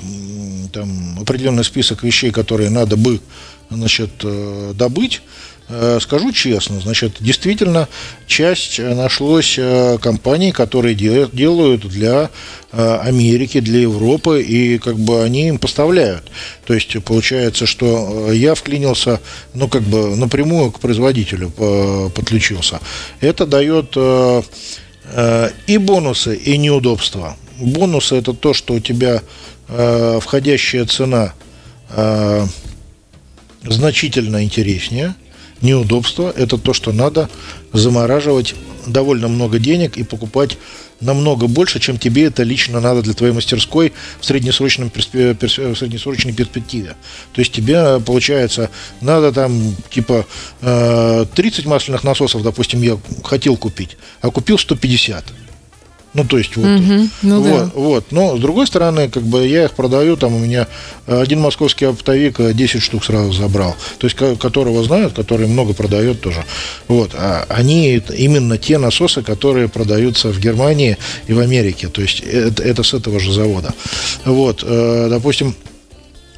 [0.74, 3.20] там, определенный список вещей, которые надо бы
[3.70, 5.22] значит, э, добыть.
[6.02, 7.88] Скажу честно, значит, действительно,
[8.26, 9.60] часть нашлось
[10.02, 12.32] компаний, которые делают для
[12.72, 16.24] Америки, для Европы, и как бы они им поставляют.
[16.66, 19.22] То есть получается, что я вклинился,
[19.54, 21.52] ну, как бы напрямую к производителю
[22.16, 22.80] подключился.
[23.22, 23.96] Это дает
[25.12, 27.36] Э, и бонусы, и неудобства.
[27.58, 29.22] Бонусы это то, что у тебя
[29.68, 31.34] э, входящая цена
[31.90, 32.46] э,
[33.64, 35.16] значительно интереснее.
[35.62, 37.30] Неудобство это то, что надо
[37.74, 38.56] замораживать
[38.88, 40.58] довольно много денег и покупать
[41.02, 46.96] намного больше, чем тебе это лично надо для твоей мастерской в, среднесрочном в среднесрочной перспективе.
[47.34, 48.70] То есть тебе, получается,
[49.02, 50.26] надо там типа
[50.62, 55.24] 30 масляных насосов, допустим, я хотел купить, а купил 150.
[56.14, 57.72] Ну, то есть, вот, угу, ну, вот, да.
[57.76, 58.12] вот.
[58.12, 60.68] Но, с другой стороны, как бы я их продаю, там у меня
[61.06, 66.20] один московский оптовик 10 э, штук сразу забрал, то есть, которого знают, который много продает
[66.22, 66.44] тоже.
[66.88, 72.22] Вот, а они именно те насосы, которые продаются в Германии и в Америке, то есть,
[72.22, 73.76] это, это с этого же завода.
[74.26, 75.56] Вот, э, допустим,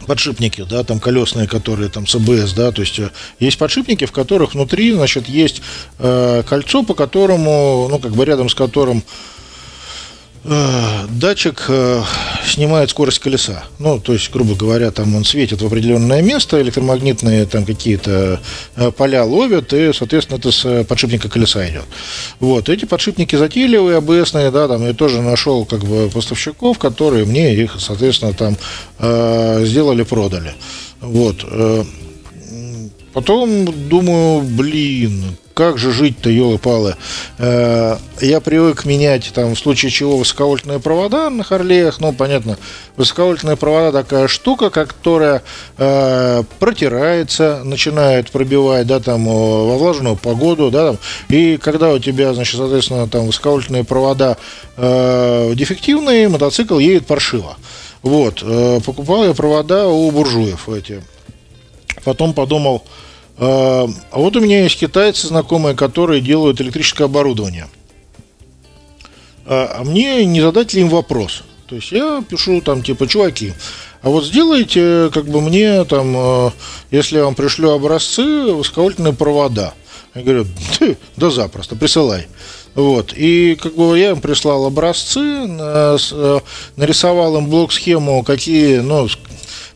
[0.05, 4.12] подшипники, да, там колесные, которые там с АБС, да, то есть э, есть подшипники, в
[4.12, 5.62] которых внутри, значит, есть
[5.99, 9.40] э, кольцо, по которому, ну, как бы рядом с которым Э,
[10.43, 12.01] датчик э,
[12.45, 13.63] снимает скорость колеса.
[13.77, 18.39] Ну, то есть, грубо говоря, там он светит в определенное место, электромагнитные там какие-то
[18.75, 21.86] э, поля ловят, и, соответственно, это с подшипника колеса идет.
[22.39, 27.54] Вот, эти подшипники затейливые, АБСные, да, там я тоже нашел как бы поставщиков, которые мне
[27.54, 28.58] их, соответственно, там
[29.63, 30.54] сделали, продали.
[31.01, 31.45] Вот.
[33.13, 36.96] Потом думаю, блин, как же жить-то, елы-палы.
[37.38, 42.00] Э, я привык менять, там, в случае чего, высоковольтные провода на Харлеях.
[42.00, 42.58] Ну, понятно,
[42.96, 45.44] высоковольтные провода такая штука, которая
[45.78, 50.98] э, протирается, начинает пробивать, да, там, во влажную погоду, да, там.
[51.30, 54.38] И когда у тебя, значит, соответственно, там, высоковольтные провода
[54.78, 57.58] э, дефективные, мотоцикл едет паршиво.
[58.02, 58.44] Вот,
[58.84, 61.04] покупал я провода у буржуев эти.
[62.04, 62.84] Потом подумал,
[63.38, 67.67] а вот у меня есть китайцы знакомые, которые делают электрическое оборудование.
[69.46, 71.44] А мне не задать ли им вопрос?
[71.67, 73.54] То есть я пишу там типа, чуваки,
[74.02, 76.54] а вот сделайте как бы мне там, а,
[76.89, 79.74] если я вам пришлю образцы, высоковольтные провода.
[80.15, 80.48] Я говорю,
[81.15, 82.28] да запросто, присылай.
[82.74, 83.13] Вот.
[83.15, 85.20] И как бы я им прислал образцы,
[86.76, 89.08] нарисовал им блок-схему, какие, ну,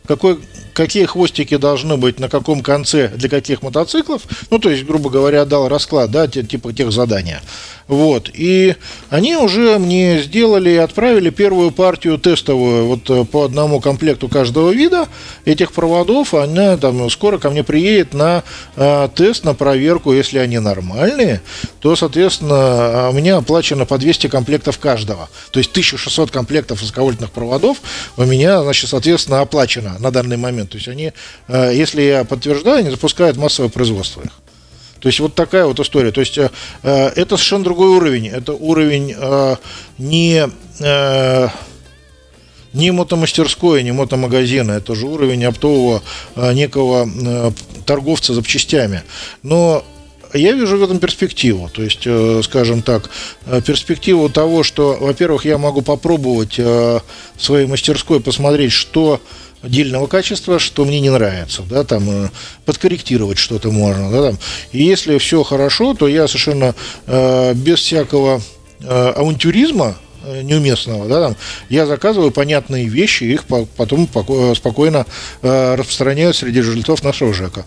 [0.06, 0.38] какой
[0.76, 5.46] какие хвостики должны быть на каком конце для каких мотоциклов, ну, то есть, грубо говоря,
[5.46, 7.40] дал расклад, да, типа тех задания.
[7.88, 8.30] Вот.
[8.34, 8.74] И
[9.10, 14.72] они уже мне сделали и отправили первую партию тестовую вот э, по одному комплекту каждого
[14.72, 15.06] вида
[15.44, 16.34] этих проводов.
[16.34, 18.42] Она там скоро ко мне приедет на
[18.74, 20.12] э, тест, на проверку.
[20.12, 21.42] Если они нормальные,
[21.78, 25.28] то, соответственно, у меня оплачено по 200 комплектов каждого.
[25.52, 27.78] То есть 1600 комплектов высоковольтных проводов
[28.16, 30.70] у меня, значит, соответственно, оплачено на данный момент.
[30.70, 31.12] То есть они,
[31.48, 34.32] э, если я подтверждаю, они запускают массовое производство их.
[35.00, 36.12] То есть вот такая вот история.
[36.12, 36.50] То есть э,
[36.82, 38.28] э, это совершенно другой уровень.
[38.28, 39.56] Это уровень э,
[39.98, 40.48] не
[40.80, 41.48] э,
[42.72, 46.02] не мотомастерской, не мотомагазина, это же уровень оптового
[46.34, 47.50] э, некого э,
[47.86, 49.02] торговца запчастями.
[49.42, 49.82] Но
[50.34, 51.70] я вижу в этом перспективу.
[51.72, 53.10] То есть, э, скажем так,
[53.46, 57.00] э, перспективу того, что, во-первых, я могу попробовать э,
[57.36, 59.20] в своей мастерской посмотреть, что
[59.66, 62.30] отдельного качества, что мне не нравится, да, там э,
[62.64, 64.38] подкорректировать что-то можно, да, там.
[64.72, 66.74] И если все хорошо, то я совершенно
[67.06, 68.40] э, без всякого
[68.80, 71.36] э, авантюризма э, неуместного, да, там,
[71.68, 74.08] я заказываю понятные вещи, их потом
[74.54, 75.06] спокойно
[75.42, 77.66] э, распространяю среди жильцов нашего ЖЭКа.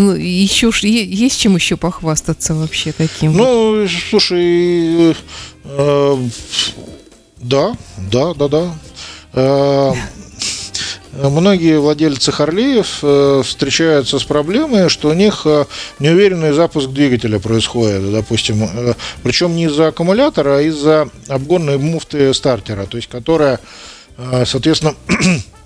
[0.00, 3.32] Ну, еще ж есть чем еще похвастаться вообще таким?
[3.32, 5.16] Ну, слушай,
[5.64, 6.16] э,
[7.40, 8.74] да, да, да, да.
[9.32, 9.92] Э,
[11.12, 15.64] многие владельцы Харлеев э, встречаются с проблемой, что у них э,
[15.98, 18.68] неуверенный запуск двигателя происходит, допустим,
[19.22, 23.60] причем не из-за аккумулятора, а из-за обгонной муфты стартера, то есть которая,
[24.44, 24.94] соответственно,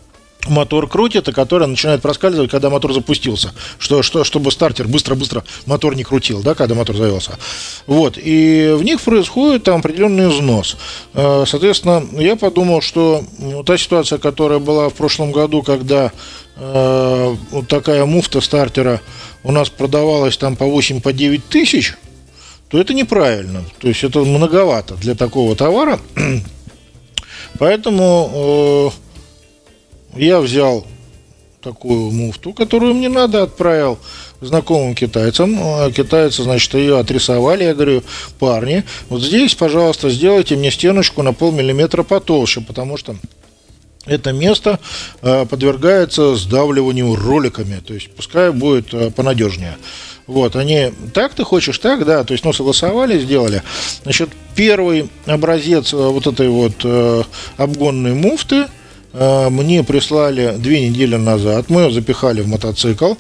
[0.49, 5.95] мотор крутит, и которая начинает проскальзывать, когда мотор запустился, что, что, чтобы стартер быстро-быстро мотор
[5.95, 7.39] не крутил, да, когда мотор завелся.
[7.87, 10.77] Вот, и в них происходит там определенный износ.
[11.15, 13.25] Э, соответственно, я подумал, что
[13.67, 16.13] та ситуация, которая была в прошлом году, когда
[16.57, 19.01] э, вот такая муфта стартера
[19.45, 21.95] у нас продавалась там по 8-9 по 9 тысяч,
[22.69, 23.65] то это неправильно.
[23.81, 26.01] То есть это многовато для такого товара.
[27.59, 29.02] Поэтому э,
[30.15, 30.87] я взял
[31.63, 33.99] такую муфту, которую мне надо, отправил
[34.41, 35.57] знакомым китайцам.
[35.61, 37.65] А китайцы, значит, ее отрисовали.
[37.65, 38.03] Я говорю,
[38.39, 43.17] парни, вот здесь, пожалуйста, сделайте мне стеночку на полмиллиметра потолще, потому что
[44.05, 44.81] это место
[45.23, 49.77] э, подвергается сдавливанию роликами, то есть пускай будет э, понадежнее.
[50.27, 53.63] Вот, они, так ты хочешь, так, да, то есть, ну, согласовали, сделали.
[54.03, 56.85] Значит, первый образец э, вот этой вот
[57.57, 58.67] обгонной муфты
[59.15, 61.67] мне прислали две недели назад.
[61.69, 63.15] Мы ее запихали в мотоцикл.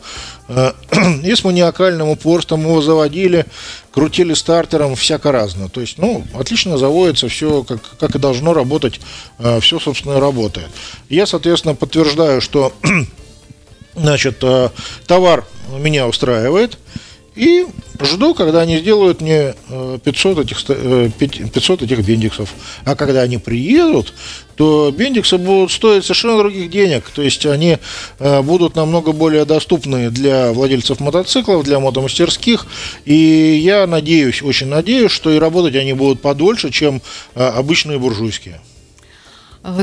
[0.55, 0.73] Э,
[1.25, 3.47] и с маниакальным упорством его заводили,
[3.91, 5.69] крутили стартером, всяко разно.
[5.69, 9.01] То есть, ну, отлично заводится, все как, как и должно работать,
[9.39, 10.69] э, все, собственно, работает.
[11.09, 12.73] Я, соответственно, подтверждаю, что
[13.95, 14.45] значит,
[15.07, 15.45] товар
[15.79, 16.79] меня устраивает.
[17.35, 17.66] И
[18.01, 19.55] жду, когда они сделают мне
[20.05, 22.53] 500 этих, 500 этих бендиксов.
[22.85, 24.12] А когда они приедут,
[24.57, 27.09] то бендиксы будут стоить совершенно других денег.
[27.11, 27.79] То есть они
[28.18, 32.66] э, будут намного более доступны для владельцев мотоциклов, для мотомастерских.
[33.07, 33.14] И
[33.64, 37.01] я надеюсь, очень надеюсь, что и работать они будут подольше, чем
[37.35, 38.61] э, обычные буржуйские.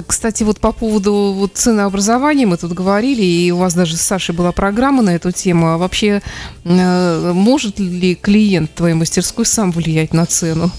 [0.08, 4.36] Кстати, вот по поводу вот ценообразования мы тут говорили, и у вас даже с Сашей
[4.36, 5.68] была программа на эту тему.
[5.68, 6.22] А вообще,
[6.66, 10.70] э, может ли клиент твоей мастерской сам влиять на цену?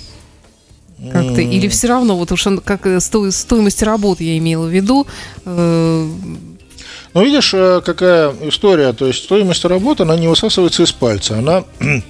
[1.13, 4.71] Как-то, или все равно, вот уж он, как э, сто, стоимость работы я имела в
[4.71, 5.07] виду.
[5.47, 6.11] Э...
[7.15, 7.53] Ну, видишь,
[7.85, 11.65] какая история, то есть стоимость работы, она не высасывается из пальца, она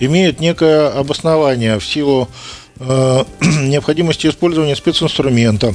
[0.00, 2.28] имеет некое обоснование в силу
[2.80, 5.74] необходимости использования специнструмента,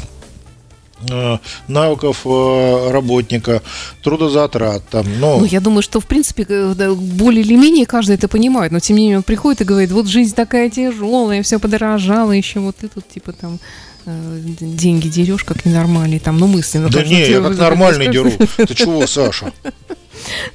[1.07, 3.62] Э, навыков э, работника,
[4.03, 4.83] трудозатрат.
[4.89, 5.39] Там, но...
[5.39, 8.97] Ну, я думаю, что, в принципе, э, более или менее каждый это понимает, но тем
[8.97, 12.89] не менее он приходит и говорит, вот жизнь такая тяжелая, все подорожало, еще вот ты
[12.89, 13.59] тут, типа, там,
[14.05, 16.89] деньги дерешь как ненормальный, там, ну, мысленно.
[16.89, 18.31] Да не, я как нормальный деру.
[18.57, 19.53] Ты чего, Саша?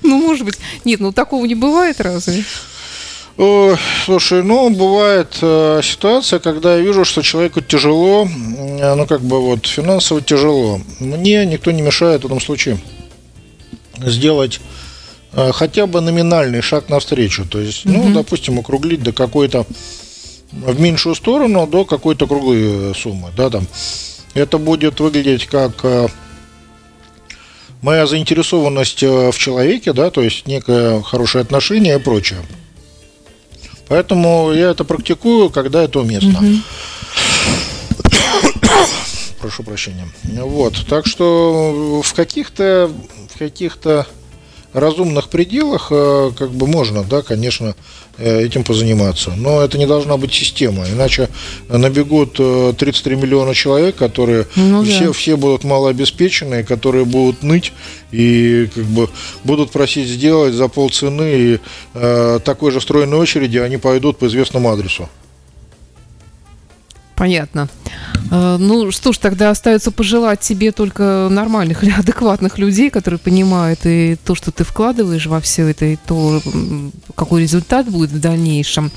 [0.03, 0.59] Ну, может быть.
[0.85, 2.45] Нет, ну, такого не бывает разве?
[3.37, 9.41] Слушай, ну, бывает э, ситуация, когда я вижу, что человеку тяжело, э, ну, как бы
[9.41, 10.81] вот финансово тяжело.
[11.01, 12.79] Мне никто не мешает в этом случае
[13.99, 14.61] сделать
[15.33, 17.45] э, хотя бы номинальный шаг навстречу.
[17.45, 18.13] То есть, ну, угу.
[18.13, 19.67] допустим, округлить до какой-то
[20.53, 23.67] в меньшую сторону до какой-то круглой суммы, да, там.
[24.35, 25.85] Это будет выглядеть как
[27.83, 32.39] моя заинтересованность в человеке, да, то есть некое хорошее отношение и прочее.
[33.89, 36.41] Поэтому я это практикую, когда это уместно.
[39.41, 40.09] Прошу прощения.
[40.25, 42.91] Вот, так что в каких-то
[43.35, 44.07] в каких-то
[44.75, 47.75] разумных пределах э, как бы можно, да, конечно,
[48.19, 49.33] э, этим позаниматься.
[49.37, 51.29] Но это не должна быть система, иначе
[51.69, 55.13] набегут 33 э, миллиона человек, которые ну, все, да.
[55.13, 57.73] все будут малообеспеченные, которые будут ныть
[58.13, 59.09] и как бы
[59.45, 61.61] будут просить сделать за полцены и
[61.95, 65.09] э, такой же стройной очереди они пойдут по известному адресу.
[67.17, 67.69] Понятно.
[68.31, 73.81] Э, ну что ж, тогда остается пожелать тебе только нормальных или адекватных людей, которые понимают
[73.85, 76.41] и то, что ты вкладываешь во все это, и то,
[77.15, 78.91] какой результат будет в дальнейшем.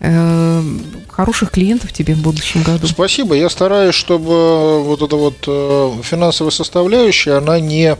[0.00, 0.62] Э,
[1.08, 2.86] хороших клиентов тебе в будущем году.
[2.86, 3.34] Спасибо.
[3.34, 7.96] Я стараюсь, чтобы вот эта вот э, финансовая составляющая, она не,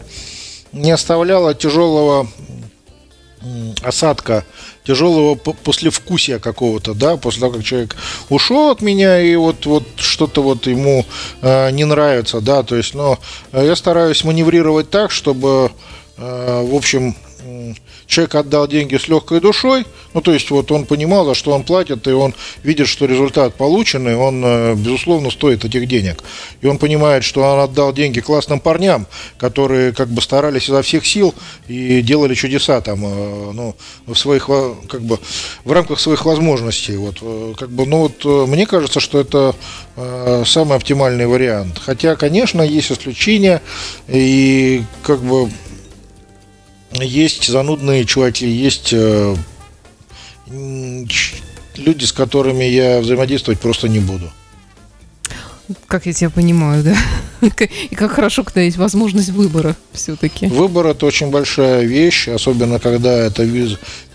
[0.73, 2.29] не оставляла тяжелого
[3.83, 4.45] осадка
[4.87, 7.96] тяжелого послевкусия какого-то, да, после того, как человек
[8.29, 11.05] ушел от меня, и вот, вот что-то вот ему
[11.42, 13.18] э, не нравится, да, то есть, но
[13.53, 15.72] э, я стараюсь маневрировать так, чтобы,
[16.16, 17.16] э, в общем,
[18.07, 21.63] человек отдал деньги с легкой душой, ну, то есть, вот он понимал, за что он
[21.63, 26.23] платит, и он видит, что результат полученный, он, э, безусловно, стоит этих денег.
[26.63, 29.07] И он понимает, что он отдал деньги классным парням,
[29.39, 31.35] которые, как бы, старались изо всех сил
[31.69, 34.47] и делали чудеса там, э, ну, в своих,
[34.89, 35.19] как бы,
[35.65, 39.55] в рамках своих возможностей, вот, э, как бы, ну, вот, мне кажется, что это
[40.45, 41.79] самый оптимальный вариант.
[41.79, 43.63] Хотя, конечно, есть исключения,
[44.09, 45.51] и, как бы,
[47.03, 49.37] есть занудные чуваки, есть э,
[50.49, 54.31] люди, с которыми я взаимодействовать просто не буду.
[55.89, 56.97] Как я тебя понимаю, да?
[57.91, 60.47] И как хорошо, когда есть возможность выбора все-таки.
[60.47, 63.45] Выбор это очень большая вещь, особенно когда это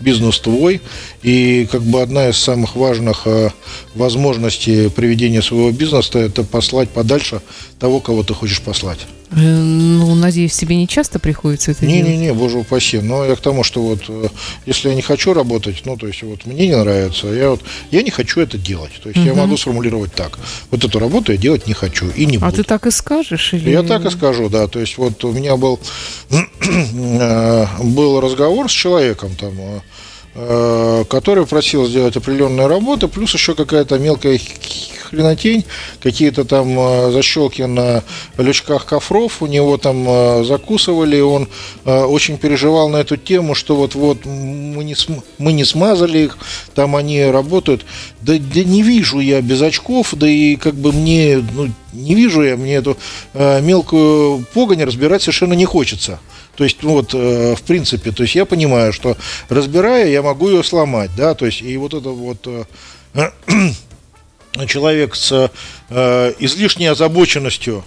[0.00, 0.80] бизнес твой.
[1.22, 3.50] И как бы одна из самых важных э,
[3.94, 7.42] возможностей приведения своего бизнеса это послать подальше
[7.78, 9.00] того, кого ты хочешь послать.
[9.32, 12.10] Э, ну, надеюсь, тебе не часто приходится это не, делать?
[12.10, 12.98] Не-не-не, боже упаси.
[13.00, 14.28] Но я к тому, что вот э,
[14.66, 18.02] если я не хочу работать, ну, то есть вот мне не нравится, я вот, я
[18.02, 18.92] не хочу это делать.
[19.02, 19.28] То есть угу.
[19.28, 20.38] я могу сформулировать так.
[20.70, 22.46] Вот эту работу я делать не хочу и не а буду.
[22.46, 23.52] А ты так и скажешь?
[23.54, 23.70] Или...
[23.70, 24.68] Я так и скажу, да.
[24.68, 25.80] То есть вот у меня был,
[26.30, 29.52] э, был разговор с человеком там,
[30.34, 34.40] который просил сделать определенные работы, плюс еще какая-то мелкая
[35.12, 35.64] хренотень,
[36.02, 38.02] какие-то там э, защелки на
[38.38, 41.48] лючках кофров, у него там э, закусывали, он
[41.84, 44.96] э, очень переживал на эту тему, что вот-вот мы не,
[45.38, 46.38] мы не смазали их,
[46.74, 47.84] там они работают.
[48.22, 52.42] Да, да не вижу я без очков, да и как бы мне, ну, не вижу
[52.42, 52.96] я, мне эту
[53.34, 56.20] мелкую погонь разбирать совершенно не хочется.
[56.62, 59.16] То есть, ну, вот, э, в принципе, то есть я понимаю, что
[59.48, 63.30] разбирая, я могу ее сломать, да, то есть, и вот это вот э,
[64.68, 65.50] человек с
[65.88, 67.84] э, излишней озабоченностью,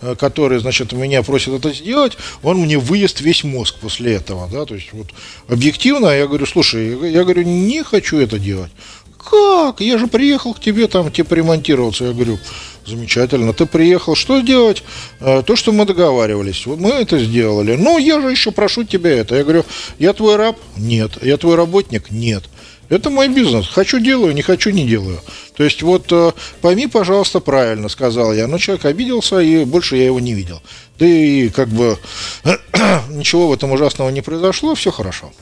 [0.00, 4.64] э, который, значит, меня просит это сделать, он мне выест весь мозг после этого, да,
[4.64, 5.08] то есть вот
[5.46, 8.72] объективно я говорю, слушай, я говорю, не хочу это делать.
[9.18, 9.82] Как?
[9.82, 12.04] Я же приехал к тебе там, типа, ремонтироваться.
[12.04, 12.38] Я говорю,
[12.86, 13.52] замечательно.
[13.52, 14.82] Ты приехал, что сделать?
[15.20, 16.66] Э, то, что мы договаривались.
[16.66, 17.76] Мы это сделали.
[17.76, 19.36] Ну, я же еще прошу тебя это.
[19.36, 19.64] Я говорю,
[19.98, 20.58] я твой раб?
[20.76, 21.22] Нет.
[21.22, 22.10] Я твой работник?
[22.10, 22.44] Нет.
[22.88, 23.66] Это мой бизнес.
[23.68, 25.20] Хочу делаю, не хочу не делаю.
[25.56, 28.46] То есть вот э, пойми, пожалуйста, правильно, сказал я.
[28.46, 30.60] Но человек обиделся, и больше я его не видел.
[30.98, 31.98] Да и как бы
[33.08, 35.32] ничего в этом ужасного не произошло, все хорошо.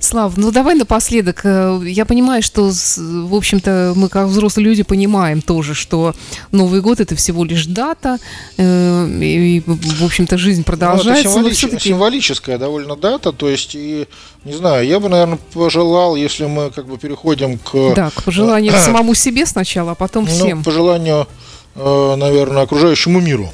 [0.00, 1.40] Слав, ну давай напоследок.
[1.44, 6.14] Э, я понимаю, что, в общем-то, мы как взрослые люди понимаем тоже, что
[6.52, 8.18] Новый год это всего лишь дата,
[8.56, 11.38] э, и, в общем-то, жизнь продолжается.
[11.40, 11.82] Ну, это символич...
[11.82, 14.06] символическая довольно дата, то есть, и,
[14.44, 17.94] не знаю, я бы, наверное, пожелал, если мы как бы переходим к...
[17.94, 20.58] Да, к пожеланию самому себе сначала, а потом ну, всем.
[20.58, 21.26] Ну, пожеланию,
[21.74, 23.50] э, наверное, окружающему миру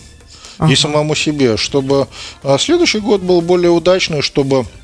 [0.58, 0.70] ага.
[0.70, 2.06] и самому себе, чтобы
[2.58, 4.83] следующий год был более удачный, чтобы Э,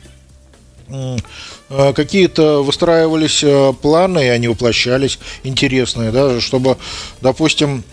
[1.94, 6.76] какие-то выстраивались э, планы, и они воплощались интересные, да, чтобы,
[7.20, 7.84] допустим,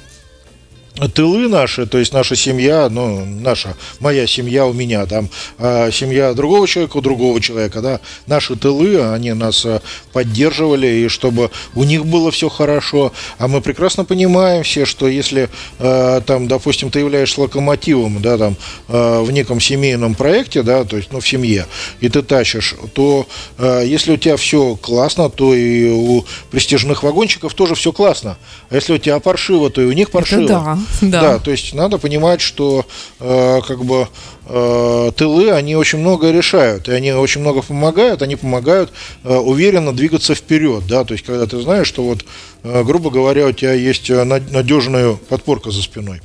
[1.14, 5.30] тылы наши, то есть наша семья, ну, наша, моя семья у меня, там,
[5.60, 9.80] э, семья другого человека у другого человека, да, наши тылы, они нас э,
[10.12, 15.50] поддерживали, и чтобы у них было все хорошо, а мы прекрасно понимаем все, что если,
[15.80, 18.56] э, там, допустим, ты являешься локомотивом, да, там,
[18.88, 21.68] э, в неком семейном проекте, да, то есть, ну, в семье,
[22.00, 23.28] и ты тащишь, то
[23.60, 28.38] э, если у тебя все классно, то и у престижных вагончиков тоже все классно,
[28.70, 30.42] а если у тебя паршиво, то и у них паршиво.
[30.42, 30.80] Это да.
[31.02, 31.22] Да.
[31.22, 32.86] да, то есть надо понимать, что
[33.20, 34.08] э, как бы
[34.46, 38.92] э, тылы, они очень много решают, и они очень много помогают, они помогают
[39.24, 42.26] э, уверенно двигаться вперед, да, то есть когда ты знаешь, что вот,
[42.64, 46.22] э, грубо говоря, у тебя есть э, надежная подпорка за спиной.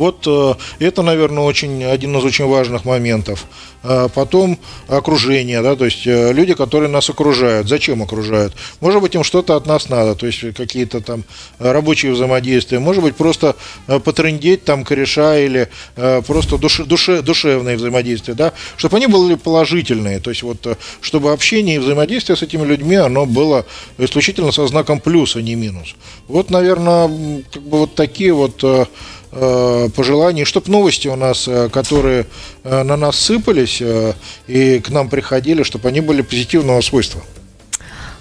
[0.00, 3.44] Вот э, это, наверное, очень, один из очень важных моментов.
[3.82, 7.68] А потом окружение, да, то есть э, люди, которые нас окружают.
[7.68, 8.54] Зачем окружают?
[8.80, 11.24] Может быть, им что-то от нас надо, то есть какие-то там
[11.58, 12.78] рабочие взаимодействия.
[12.78, 13.56] Может быть, просто
[13.88, 15.68] э, потрындеть там кореша или
[16.26, 20.18] просто душе, душе, душевные взаимодействия, да, чтобы они были положительные.
[20.20, 23.66] То есть вот, чтобы общение и взаимодействие с этими людьми, оно было
[23.98, 25.94] исключительно со знаком плюс, а не минус.
[26.26, 28.64] Вот, наверное, как бы вот такие вот
[29.30, 32.26] пожеланий, чтобы новости у нас, э, которые
[32.64, 33.82] э, на нас сыпались
[34.48, 37.22] и к нам приходили, чтобы они были позитивного свойства.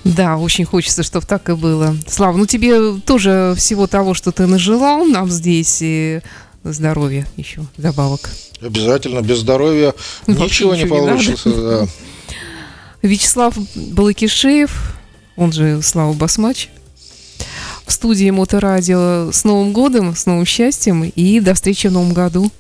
[0.04, 1.96] Да, очень хочется, чтобы так и было.
[2.08, 6.22] Слава, ну тебе тоже всего того, что ты нажелал нам здесь, и
[6.64, 8.30] здоровья еще, добавок.
[8.62, 9.94] Обязательно, без здоровья
[10.28, 11.50] Вообще ничего не получится.
[11.50, 11.88] Не да.
[13.02, 14.96] Вячеслав Балакишеев,
[15.36, 16.70] он же Слава Басмач,
[17.90, 19.32] в студии Моторадио.
[19.32, 22.52] С Новым годом, с новым счастьем и до встречи в Новом году.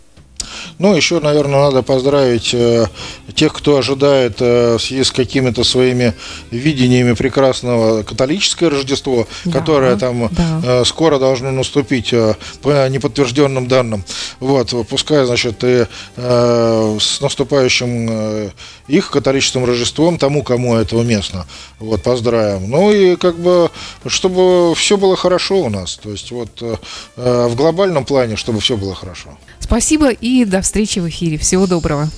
[0.79, 2.87] Ну, еще, наверное, надо поздравить э,
[3.35, 6.13] тех, кто ожидает э, в связи с какими-то своими
[6.51, 10.61] видениями прекрасного католическое Рождество, да, которое там да.
[10.63, 12.13] э, скоро должно наступить
[12.61, 14.03] по неподтвержденным данным.
[14.39, 15.85] Вот, пускай, значит, и
[16.15, 18.51] с наступающим
[18.87, 21.45] их католическим Рождеством, тому, кому это уместно.
[21.79, 22.69] Вот, поздравим.
[22.69, 23.69] Ну и как бы,
[24.05, 25.97] чтобы все было хорошо у нас.
[25.97, 26.61] То есть вот
[27.15, 29.37] в глобальном плане, чтобы все было хорошо.
[29.59, 31.37] Спасибо и до встречи в эфире.
[31.37, 32.09] Всего доброго.